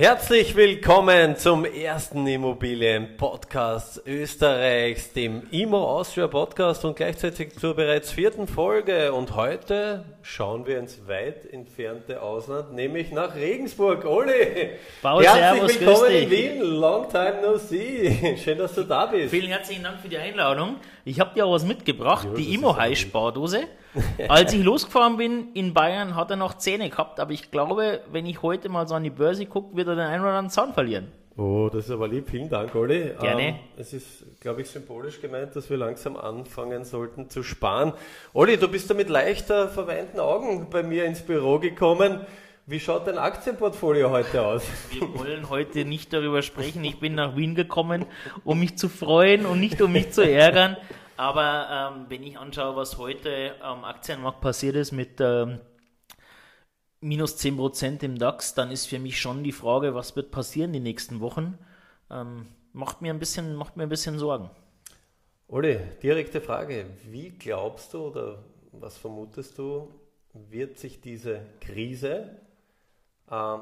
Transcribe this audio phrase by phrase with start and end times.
[0.00, 8.46] Herzlich willkommen zum ersten Immobilien-Podcast Österreichs, dem Immo Austria Podcast und gleichzeitig zur bereits vierten
[8.46, 9.12] Folge.
[9.12, 14.06] Und heute schauen wir ins weit entfernte Ausland, nämlich nach Regensburg.
[14.06, 14.70] Oli,
[15.02, 16.30] Paul, herzlich servus, willkommen in.
[16.30, 16.60] Wien.
[16.62, 18.38] Long time no see.
[18.42, 19.32] Schön, dass du da bist.
[19.32, 20.76] Vielen herzlichen Dank für die Einladung.
[21.04, 22.62] Ich habe dir auch was mitgebracht, Ja, die ist
[24.28, 28.26] Als ich losgefahren bin in Bayern, hat er noch Zähne gehabt, aber ich glaube, wenn
[28.26, 30.72] ich heute mal so an die Börse gucke, wird er den einen oder anderen Zahn
[30.74, 31.12] verlieren.
[31.36, 32.28] Oh, das ist aber lieb.
[32.28, 33.12] Vielen Dank, Olli.
[33.18, 33.42] Gerne.
[33.42, 37.94] Ähm, es ist, glaube ich, symbolisch gemeint, dass wir langsam anfangen sollten zu sparen.
[38.34, 42.20] Olli, du bist da mit leichter verweinten Augen bei mir ins Büro gekommen.
[42.66, 44.62] Wie schaut dein Aktienportfolio heute aus?
[44.90, 46.84] Wir wollen heute nicht darüber sprechen.
[46.84, 48.04] Ich bin nach Wien gekommen,
[48.44, 50.76] um mich zu freuen und nicht um mich zu ärgern.
[51.20, 55.60] Aber ähm, wenn ich anschaue, was heute am Aktienmarkt passiert ist mit ähm,
[57.02, 60.80] minus 10% im DAX, dann ist für mich schon die Frage, was wird passieren die
[60.80, 61.58] nächsten Wochen.
[62.10, 64.48] Ähm, macht, mir ein bisschen, macht mir ein bisschen Sorgen.
[65.46, 66.86] Olli, direkte Frage.
[67.04, 69.92] Wie glaubst du oder was vermutest du,
[70.32, 72.30] wird sich diese Krise
[73.30, 73.58] äh,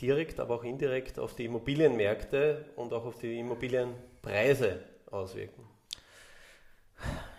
[0.00, 5.71] direkt, aber auch indirekt auf die Immobilienmärkte und auch auf die Immobilienpreise auswirken?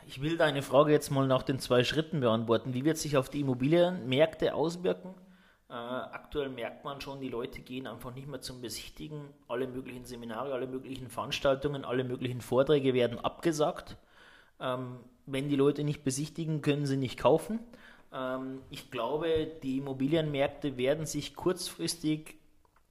[0.07, 2.73] Ich will deine Frage jetzt mal nach den zwei Schritten beantworten.
[2.73, 5.13] Wie wird sich auf die Immobilienmärkte auswirken?
[5.69, 9.29] Äh, aktuell merkt man schon, die Leute gehen einfach nicht mehr zum Besichtigen.
[9.47, 13.97] Alle möglichen Seminare, alle möglichen Veranstaltungen, alle möglichen Vorträge werden abgesagt.
[14.59, 17.59] Ähm, wenn die Leute nicht besichtigen, können sie nicht kaufen.
[18.13, 22.35] Ähm, ich glaube, die Immobilienmärkte werden sich kurzfristig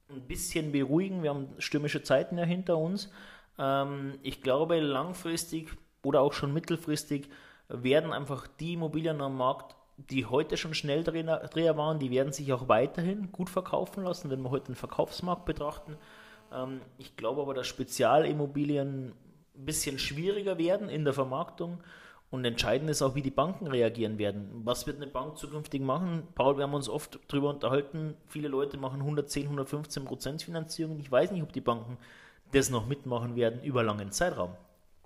[0.09, 1.23] ein bisschen beruhigen.
[1.23, 3.11] Wir haben stürmische Zeiten ja hinter uns.
[3.57, 5.69] Ähm, ich glaube, langfristig
[6.03, 7.29] oder auch schon mittelfristig
[7.69, 12.51] werden einfach die Immobilien am Markt, die heute schon Schnelldreher Dreher waren, die werden sich
[12.51, 15.97] auch weiterhin gut verkaufen lassen, wenn wir heute den Verkaufsmarkt betrachten.
[16.51, 19.13] Ähm, ich glaube aber, dass Spezialimmobilien
[19.55, 21.79] ein bisschen schwieriger werden in der Vermarktung.
[22.31, 24.49] Und entscheidend ist auch, wie die Banken reagieren werden.
[24.63, 26.27] Was wird eine Bank zukünftig machen?
[26.33, 28.15] Paul, wir haben uns oft darüber unterhalten.
[28.25, 30.99] Viele Leute machen 110, 115 Prozent Finanzierung.
[30.99, 31.99] Ich weiß nicht, ob die Banken
[32.51, 34.55] das noch mitmachen werden über langen Zeitraum.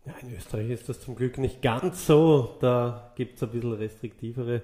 [0.08, 2.56] Ja, in Österreich ist das zum Glück nicht ganz so.
[2.62, 4.62] Da gibt es ein bisschen restriktivere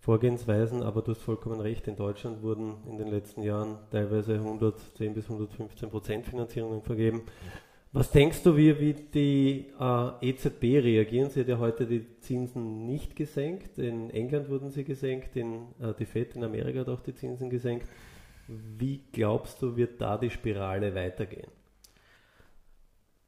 [0.00, 1.86] Vorgehensweisen, aber du hast vollkommen recht.
[1.86, 7.24] In Deutschland wurden in den letzten Jahren teilweise 110 bis 115 Prozent Finanzierungen vergeben.
[7.92, 11.28] Was denkst du, wie, wie die äh, EZB reagieren?
[11.28, 13.76] Sie hat ja heute die Zinsen nicht gesenkt.
[13.76, 17.50] In England wurden sie gesenkt, in, äh, die FED in Amerika hat auch die Zinsen
[17.50, 17.86] gesenkt.
[18.48, 21.50] Wie glaubst du, wird da die Spirale weitergehen?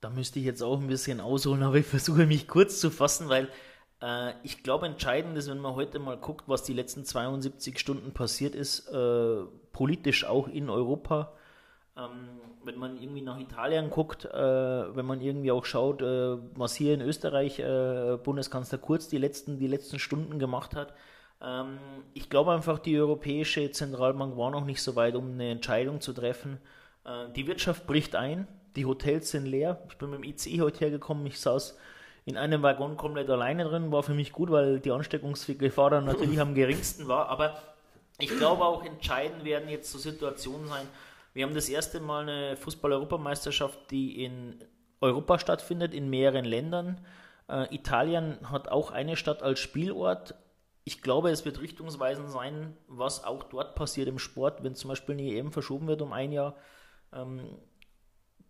[0.01, 3.29] Da müsste ich jetzt auch ein bisschen ausholen, aber ich versuche mich kurz zu fassen,
[3.29, 3.49] weil
[4.01, 8.13] äh, ich glaube, entscheidend ist, wenn man heute mal guckt, was die letzten 72 Stunden
[8.13, 9.43] passiert ist, äh,
[9.73, 11.33] politisch auch in Europa.
[11.97, 16.75] Ähm, wenn man irgendwie nach Italien guckt, äh, wenn man irgendwie auch schaut, äh, was
[16.75, 20.95] hier in Österreich äh, Bundeskanzler Kurz die letzten, die letzten Stunden gemacht hat.
[21.41, 21.79] Ähm,
[22.15, 26.13] ich glaube einfach, die Europäische Zentralbank war noch nicht so weit, um eine Entscheidung zu
[26.13, 26.59] treffen.
[27.05, 28.47] Äh, die Wirtschaft bricht ein,
[28.79, 29.83] die Hotels sind leer.
[29.89, 31.77] Ich bin mit dem ICE heute hergekommen, ich saß
[32.25, 36.41] in einem Waggon komplett alleine drin, war für mich gut, weil die Ansteckungsgefahr dann natürlich
[36.41, 37.29] am geringsten war.
[37.29, 37.59] Aber
[38.19, 40.87] ich glaube auch entscheidend werden jetzt so Situationen sein.
[41.35, 44.63] Wir haben das erste Mal eine Fußball-Europameisterschaft, die in
[45.01, 47.01] Europa stattfindet, in mehreren Ländern.
[47.49, 50.35] Äh, Italien hat auch eine Stadt als Spielort.
[50.85, 55.15] Ich glaube, es wird richtungsweisend sein, was auch dort passiert im Sport, wenn zum Beispiel
[55.15, 56.57] eine EM verschoben wird um ein Jahr.
[57.13, 57.41] Ähm,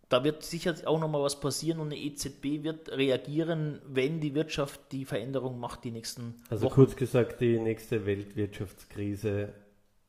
[0.09, 4.79] da wird sicher auch nochmal was passieren und eine EZB wird reagieren, wenn die Wirtschaft
[4.91, 6.73] die Veränderung macht die nächsten Also Wochen.
[6.75, 9.53] kurz gesagt, die nächste Weltwirtschaftskrise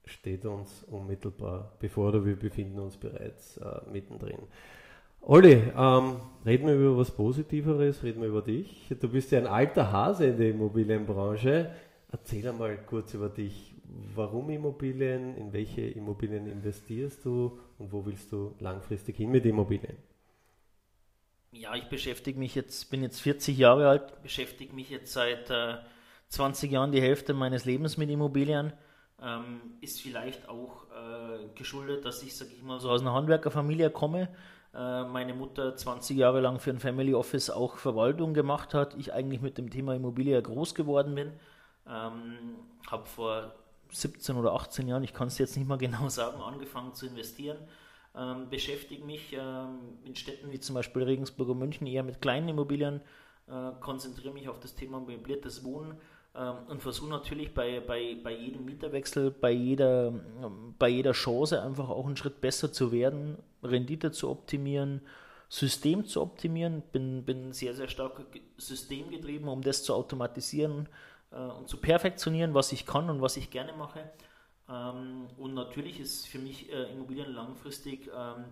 [0.06, 4.38] steht uns unmittelbar bevor oder wir befinden uns bereits äh, mittendrin.
[5.20, 8.86] Olli, ähm, reden wir über was Positiveres, reden wir über dich.
[9.00, 11.70] Du bist ja ein alter Hase in der Immobilienbranche.
[12.10, 13.69] Erzähl einmal kurz über dich.
[14.14, 15.36] Warum Immobilien?
[15.36, 17.58] In welche Immobilien investierst du?
[17.78, 19.96] Und wo willst du langfristig hin mit Immobilien?
[21.52, 25.78] Ja, ich beschäftige mich jetzt, bin jetzt 40 Jahre alt, beschäftige mich jetzt seit äh,
[26.28, 28.72] 20 Jahren die Hälfte meines Lebens mit Immobilien.
[29.20, 33.90] Ähm, ist vielleicht auch äh, geschuldet, dass ich, sag ich mal, so aus einer Handwerkerfamilie
[33.90, 34.28] komme.
[34.72, 38.94] Äh, meine Mutter 20 Jahre lang für ein Family Office auch Verwaltung gemacht hat.
[38.94, 41.32] Ich eigentlich mit dem Thema Immobilie groß geworden bin.
[41.88, 42.56] Ähm,
[42.88, 43.52] habe vor
[43.92, 47.58] 17 oder 18 Jahren, ich kann es jetzt nicht mal genau sagen, angefangen zu investieren.
[48.16, 52.48] Ähm, beschäftige mich ähm, in Städten wie zum Beispiel Regensburg und München eher mit kleinen
[52.48, 53.00] Immobilien,
[53.46, 55.96] äh, konzentriere mich auf das Thema möbliertes Wohnen
[56.34, 61.62] ähm, und versuche natürlich bei, bei, bei jedem Mieterwechsel, bei jeder, ähm, bei jeder Chance
[61.62, 65.02] einfach auch einen Schritt besser zu werden, Rendite zu optimieren,
[65.48, 66.82] System zu optimieren.
[66.92, 68.24] Bin, bin sehr, sehr stark
[68.56, 70.88] systemgetrieben, um das zu automatisieren
[71.32, 74.10] äh, und zu perfektionieren, was ich kann und was ich gerne mache.
[74.68, 78.44] Ähm, und natürlich ist für mich äh, Immobilien langfristig ähm,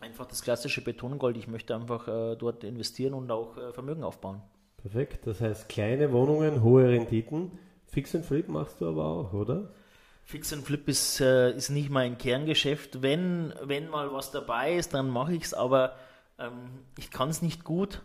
[0.00, 1.36] einfach das klassische Betongold.
[1.36, 4.42] Ich möchte einfach äh, dort investieren und auch Vermögen aufbauen.
[4.76, 7.58] Perfekt, das heißt kleine Wohnungen, hohe Renditen.
[7.86, 9.72] Fix and Flip machst du aber auch, oder?
[10.24, 13.02] Fix and Flip ist, ist nicht mein Kerngeschäft.
[13.02, 15.96] Wenn, wenn mal was dabei ist, dann mache ich es, aber
[16.38, 18.02] ähm, ich kann es nicht gut.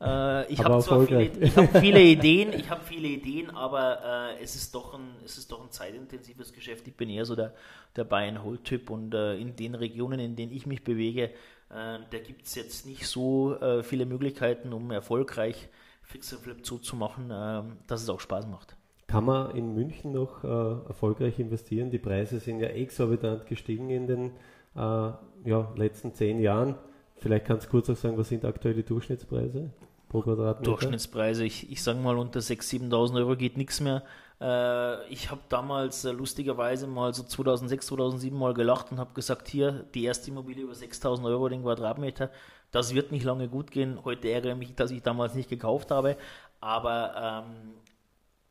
[0.00, 4.42] Äh, ich habe zwar viele, ich hab viele Ideen, ich habe viele Ideen, aber äh,
[4.42, 6.86] es, ist doch ein, es ist doch ein zeitintensives Geschäft.
[6.86, 7.54] Ich bin eher so der,
[7.96, 11.30] der Buy-and-Hold-Typ und äh, in den Regionen, in denen ich mich bewege,
[11.70, 15.68] äh, da gibt es jetzt nicht so äh, viele Möglichkeiten, um erfolgreich
[16.02, 18.76] Fix and Flip zuzumachen, äh, dass es auch Spaß macht.
[19.08, 21.90] Kann man in München noch erfolgreich investieren?
[21.90, 24.32] Die Preise sind ja exorbitant gestiegen in den
[24.74, 26.74] ja, letzten zehn Jahren.
[27.16, 29.70] Vielleicht kannst du kurz auch sagen, was sind aktuell die Durchschnittspreise
[30.08, 30.70] pro Quadratmeter?
[30.70, 34.02] Durchschnittspreise, ich, ich sage mal, unter 6.000, 7.000 Euro geht nichts mehr.
[34.40, 39.48] Äh, ich habe damals äh, lustigerweise mal so 2006, 2007 mal gelacht und habe gesagt,
[39.48, 42.30] hier, die erste Immobilie über 6.000 Euro den Quadratmeter,
[42.70, 44.04] das wird nicht lange gut gehen.
[44.04, 46.16] Heute ärgere ich mich, dass ich damals nicht gekauft habe.
[46.60, 47.74] Aber ähm,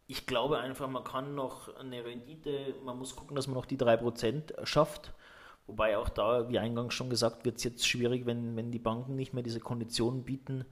[0.08, 3.78] ich glaube einfach, man kann noch eine Rendite, man muss gucken, dass man noch die
[3.78, 5.14] 3% schafft.
[5.68, 9.16] Wobei auch da, wie eingangs schon gesagt, wird es jetzt schwierig, wenn, wenn die Banken
[9.16, 10.66] nicht mehr diese Konditionen bieten.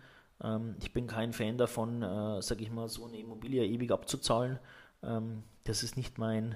[0.44, 4.60] Ähm, ich bin kein Fan davon, äh, sage ich mal, so eine Immobilie ewig abzuzahlen.
[5.04, 6.56] Ähm, das ist nicht mein,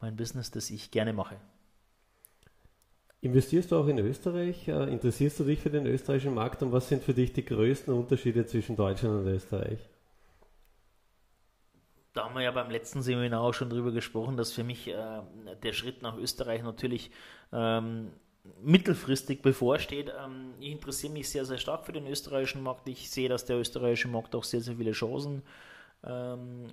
[0.00, 1.36] mein Business, das ich gerne mache.
[3.20, 4.68] Investierst du auch in Österreich?
[4.68, 7.92] Äh, interessierst du dich für den österreichischen Markt und was sind für dich die größten
[7.92, 9.80] Unterschiede zwischen Deutschland und Österreich?
[12.18, 15.22] da haben wir ja beim letzten Seminar auch schon drüber gesprochen, dass für mich äh,
[15.62, 17.12] der Schritt nach Österreich natürlich
[17.52, 18.10] ähm,
[18.62, 20.12] mittelfristig bevorsteht.
[20.22, 22.88] Ähm, ich interessiere mich sehr, sehr stark für den österreichischen Markt.
[22.88, 25.42] Ich sehe, dass der österreichische Markt auch sehr, sehr viele Chancen
[26.04, 26.66] ähm,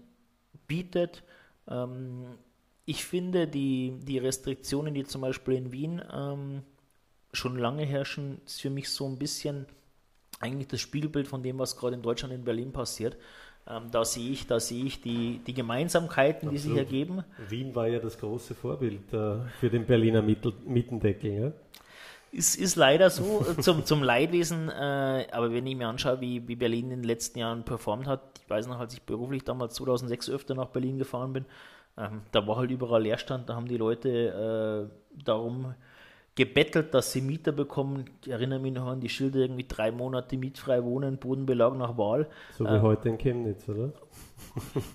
[0.67, 1.23] bietet.
[1.67, 2.37] Ähm,
[2.85, 6.03] ich finde die, die Restriktionen, die zum Beispiel in Wien
[7.33, 9.65] schon lange herrschen, ist für mich so ein bisschen
[10.39, 13.17] eigentlich das Spiegelbild von dem, was gerade in Deutschland, in Berlin passiert.
[13.67, 16.53] Ähm, da sehe ich, da sehe ich die, die Gemeinsamkeiten, Absolut.
[16.53, 17.23] die sich ergeben.
[17.49, 21.31] Wien war ja das große Vorbild äh, für den Berliner Mittel, Mietendeckel.
[21.31, 21.51] Ja?
[22.31, 26.55] Ist, ist leider so zum, zum Leidwesen, äh, aber wenn ich mir anschaue, wie, wie
[26.55, 30.29] Berlin in den letzten Jahren performt hat, ich weiß noch, als ich beruflich damals 2006
[30.29, 31.45] öfter nach Berlin gefahren bin,
[31.97, 35.73] ähm, da war halt überall Leerstand, da haben die Leute äh, darum
[36.35, 38.05] gebettelt, dass sie Mieter bekommen.
[38.21, 42.27] Ich erinnere mich noch an die Schilder, irgendwie drei Monate mietfrei wohnen, Bodenbelag nach Wahl.
[42.57, 43.93] So wie ähm, heute in Chemnitz, oder?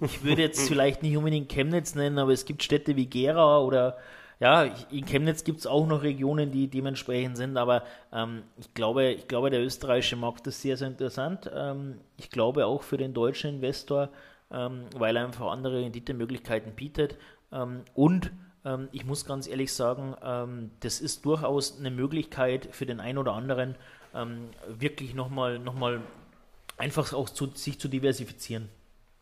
[0.03, 3.97] ich würde jetzt vielleicht nicht unbedingt Chemnitz nennen, aber es gibt Städte wie Gera oder
[4.39, 9.11] ja, in Chemnitz gibt es auch noch Regionen, die dementsprechend sind, aber ähm, ich, glaube,
[9.11, 11.51] ich glaube, der österreichische Markt ist sehr, sehr interessant.
[11.55, 14.09] Ähm, ich glaube auch für den deutschen Investor,
[14.51, 17.19] ähm, weil er einfach andere Renditemöglichkeiten bietet
[17.53, 18.33] ähm, und
[18.65, 23.19] ähm, ich muss ganz ehrlich sagen, ähm, das ist durchaus eine Möglichkeit für den einen
[23.19, 23.77] oder anderen,
[24.15, 26.01] ähm, wirklich nochmal noch mal
[26.77, 28.69] einfach auch zu, sich zu diversifizieren.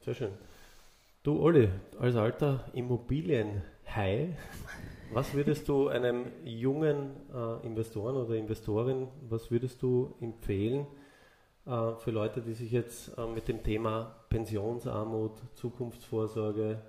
[0.04, 0.33] Sehr schön.
[1.23, 1.68] Du, Olli,
[1.99, 4.28] als alter Immobilien-High,
[5.12, 10.87] was würdest du einem jungen äh, Investoren oder Investorin, was würdest du empfehlen
[11.66, 16.80] äh, für Leute, die sich jetzt äh, mit dem Thema Pensionsarmut, Zukunftsvorsorge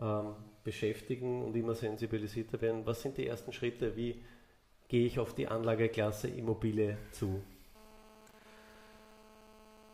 [0.00, 2.86] ähm, beschäftigen und immer sensibilisierter werden.
[2.86, 3.96] Was sind die ersten Schritte?
[3.96, 4.22] Wie
[4.88, 7.42] gehe ich auf die Anlageklasse Immobilie zu?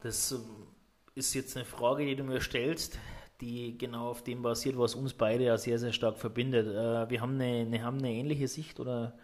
[0.03, 0.69] Das ähm,
[1.15, 2.99] ist jetzt eine Frage, die du mir stellst,
[3.41, 6.67] die genau auf dem basiert, was uns beide ja sehr, sehr stark verbindet.
[6.67, 9.19] Äh, wir haben eine, eine, haben eine ähnliche Sicht oder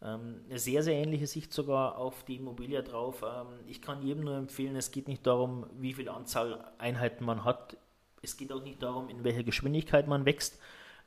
[0.00, 3.22] ähm, eine sehr, sehr ähnliche Sicht sogar auf die Immobilie drauf.
[3.22, 7.44] Ähm, ich kann jedem nur empfehlen, es geht nicht darum, wie viel Anzahl Einheiten man
[7.44, 7.76] hat.
[8.22, 10.58] Es geht auch nicht darum, in welcher Geschwindigkeit man wächst,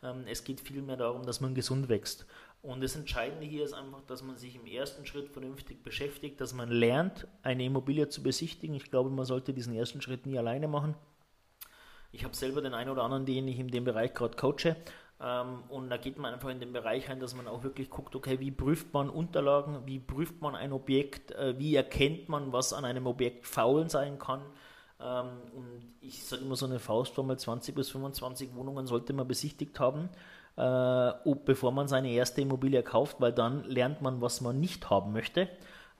[0.03, 2.25] ähm, es geht vielmehr darum, dass man gesund wächst.
[2.61, 6.53] Und das Entscheidende hier ist einfach, dass man sich im ersten Schritt vernünftig beschäftigt, dass
[6.53, 8.75] man lernt, eine Immobilie zu besichtigen.
[8.75, 10.95] Ich glaube, man sollte diesen ersten Schritt nie alleine machen.
[12.11, 14.75] Ich habe selber den einen oder anderen, den ich in dem Bereich gerade coache.
[15.21, 18.15] Ähm, und da geht man einfach in den Bereich rein, dass man auch wirklich guckt,
[18.15, 22.73] okay, wie prüft man Unterlagen, wie prüft man ein Objekt, äh, wie erkennt man, was
[22.73, 24.41] an einem Objekt faul sein kann.
[25.05, 29.79] Ähm, und ich sage immer so eine Faustformel, 20 bis 25 Wohnungen sollte man besichtigt
[29.79, 30.09] haben,
[30.57, 31.11] äh,
[31.45, 35.49] bevor man seine erste Immobilie kauft, weil dann lernt man, was man nicht haben möchte.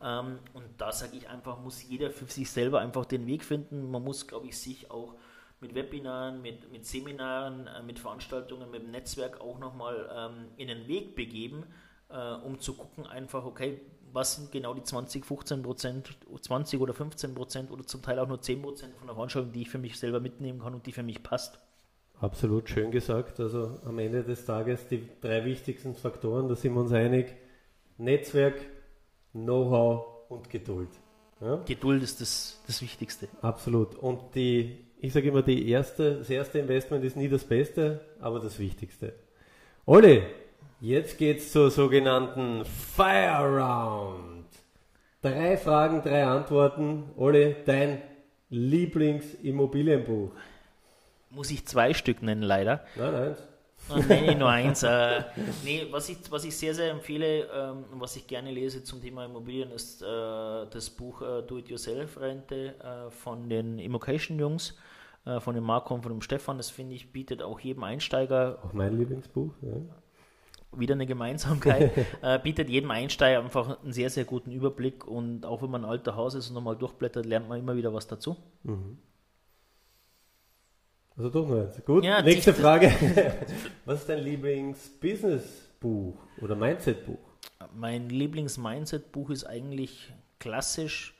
[0.01, 3.91] Ähm, und da sage ich einfach, muss jeder für sich selber einfach den Weg finden.
[3.91, 5.15] Man muss, glaube ich, sich auch
[5.61, 10.67] mit Webinaren, mit, mit Seminaren, äh, mit Veranstaltungen, mit dem Netzwerk auch nochmal ähm, in
[10.67, 11.65] den Weg begeben,
[12.09, 13.81] äh, um zu gucken, einfach, okay,
[14.15, 18.27] was sind genau die 20, 15 Prozent, 20 oder 15 Prozent oder zum Teil auch
[18.27, 20.93] nur 10 Prozent von der Veranstaltung, die ich für mich selber mitnehmen kann und die
[20.93, 21.59] für mich passt.
[22.21, 23.41] Absolut schön gesagt.
[23.41, 27.35] Also am Ende des Tages die drei wichtigsten Faktoren, da sind wir uns einig.
[27.97, 28.55] Netzwerk,
[29.33, 30.89] Know-how und Geduld.
[31.41, 31.57] Ja?
[31.65, 33.27] Geduld ist das, das Wichtigste.
[33.41, 33.95] Absolut.
[33.95, 38.39] Und die, ich sage immer, die erste, das erste Investment ist nie das Beste, aber
[38.39, 39.13] das Wichtigste.
[39.85, 40.23] Olli,
[40.81, 44.45] jetzt geht's zur sogenannten Fire Round.
[45.21, 47.11] Drei Fragen, drei Antworten.
[47.17, 48.01] Olli, dein
[48.49, 50.31] Lieblingsimmobilienbuch.
[51.31, 52.85] Muss ich zwei Stück nennen, leider.
[52.95, 53.35] Nein, nein.
[53.89, 54.83] Oh, nee, nur eins.
[54.83, 55.23] Äh,
[55.63, 59.01] nee, was ich, was ich sehr, sehr empfehle ähm, und was ich gerne lese zum
[59.01, 64.77] Thema Immobilien ist äh, das Buch äh, Do-It-Yourself-Rente äh, von den Immocation-Jungs,
[65.25, 66.57] äh, von dem Marco und von dem Stefan.
[66.57, 68.59] Das finde ich, bietet auch jedem Einsteiger.
[68.63, 69.73] Auch mein Lieblingsbuch, ja.
[70.77, 71.91] Wieder eine Gemeinsamkeit.
[72.21, 75.89] Äh, bietet jedem Einsteiger einfach einen sehr, sehr guten Überblick und auch wenn man ein
[75.89, 78.37] alter Haus ist und nochmal durchblättert, lernt man immer wieder was dazu.
[78.63, 78.97] Mhm.
[81.17, 81.85] Also doch.
[81.85, 82.91] Gut, ja, nächste Frage.
[83.85, 87.19] Was ist dein Lieblings-Business-Buch oder Mindset-Buch?
[87.73, 91.15] Mein Lieblings-Mindset-Buch ist eigentlich klassisch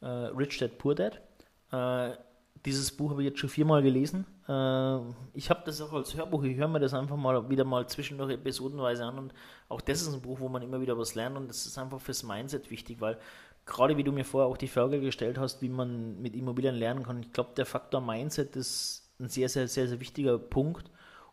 [0.00, 1.20] äh, Rich Dad Poor Dad.
[1.70, 2.16] Äh,
[2.66, 4.26] dieses Buch habe ich jetzt schon viermal gelesen.
[4.48, 4.98] Äh,
[5.34, 8.32] ich habe das auch als Hörbuch, ich höre mir das einfach mal wieder mal zwischendurch
[8.32, 9.34] episodenweise an und
[9.68, 12.00] auch das ist ein Buch, wo man immer wieder was lernt und das ist einfach
[12.00, 13.18] fürs Mindset wichtig, weil
[13.64, 17.04] gerade wie du mir vorher auch die Frage gestellt hast, wie man mit Immobilien lernen
[17.04, 20.90] kann, ich glaube, der Faktor Mindset ist ein sehr, sehr, sehr, sehr wichtiger Punkt,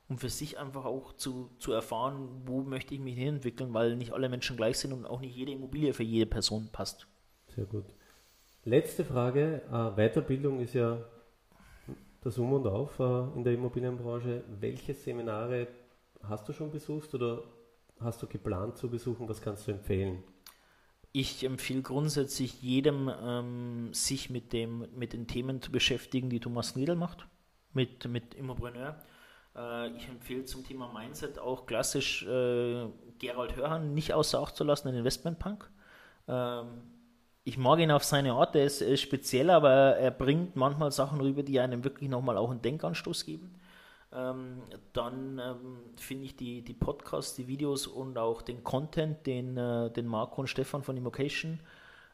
[0.07, 3.95] um für sich einfach auch zu, zu erfahren, wo möchte ich mich hin entwickeln, weil
[3.95, 7.07] nicht alle Menschen gleich sind und auch nicht jede Immobilie für jede Person passt.
[7.55, 7.85] Sehr gut.
[8.65, 9.61] Letzte Frage.
[9.71, 10.99] Äh, Weiterbildung ist ja
[12.23, 14.43] das Um und Auf äh, in der Immobilienbranche.
[14.59, 15.67] Welche Seminare
[16.23, 17.43] hast du schon besucht oder
[17.99, 19.27] hast du geplant zu besuchen?
[19.27, 20.23] Was kannst du empfehlen?
[21.11, 26.75] Ich empfehle grundsätzlich jedem, ähm, sich mit, dem, mit den Themen zu beschäftigen, die Thomas
[26.75, 27.27] Niedel macht
[27.73, 28.95] mit, mit Immopreneur.
[29.55, 32.87] Äh, ich empfehle zum Thema Mindset auch klassisch äh,
[33.19, 35.69] Gerald Hörhan nicht außer Acht zu lassen, den Investmentpunk.
[36.27, 36.81] Ähm,
[37.43, 41.43] ich mag ihn auf seine Art, er ist, speziell, aber er bringt manchmal Sachen rüber,
[41.43, 43.55] die einem wirklich nochmal auch einen Denkanstoß geben.
[44.13, 44.61] Ähm,
[44.93, 49.89] dann ähm, finde ich die, die Podcasts, die Videos und auch den Content, den, äh,
[49.89, 51.59] den Marco und Stefan von Immocation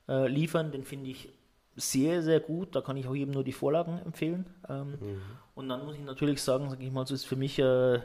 [0.08, 1.30] äh, liefern, den finde ich
[1.76, 2.76] sehr, sehr gut.
[2.76, 4.46] Da kann ich auch jedem nur die Vorlagen empfehlen.
[4.68, 5.22] Ähm, mhm.
[5.56, 8.00] Und dann muss ich natürlich sagen, sage ich mal, so ist für mich äh,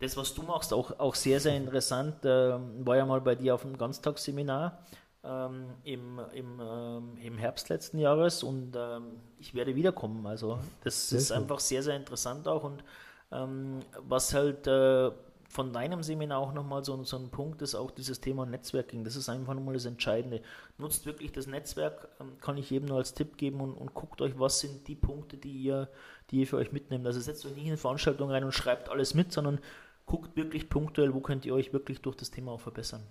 [0.00, 2.24] das, was du machst, auch, auch sehr, sehr interessant.
[2.24, 4.78] Äh, war ja mal bei dir auf einem Ganztagsseminar
[5.26, 9.04] ähm, im, im, ähm, im Herbst letzten Jahres und ähm,
[9.38, 10.26] ich werde wiederkommen.
[10.26, 11.38] Also das sehr ist gut.
[11.38, 12.84] einfach sehr, sehr interessant auch und
[13.32, 15.10] ähm, was halt äh,
[15.48, 19.04] von deinem Seminar auch nochmal so, so ein Punkt ist auch dieses Thema Netzwerking.
[19.04, 20.42] Das ist einfach nochmal das Entscheidende.
[20.76, 24.20] Nutzt wirklich das Netzwerk, ähm, kann ich jedem nur als Tipp geben und, und guckt
[24.20, 25.88] euch, was sind die Punkte, die ihr,
[26.30, 27.06] die ihr für euch mitnehmt.
[27.06, 29.60] Also setzt euch nicht in eine Veranstaltung rein und schreibt alles mit, sondern
[30.04, 33.02] guckt wirklich punktuell, wo könnt ihr euch wirklich durch das Thema auch verbessern.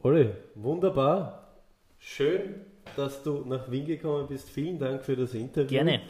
[0.00, 1.53] Olli, wunderbar.
[2.06, 2.60] Schön,
[2.96, 4.50] dass du nach Wien gekommen bist.
[4.50, 5.82] Vielen Dank für das Interview.
[5.82, 6.02] Gerne.